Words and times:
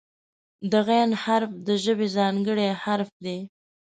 د 0.71 0.73
"غ" 0.85 0.89
حرف 1.23 1.51
د 1.67 1.69
ژبې 1.83 2.07
ځانګړی 2.17 2.67
حرف 2.83 3.09
دی. 3.25 3.37